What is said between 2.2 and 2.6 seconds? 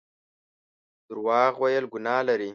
لري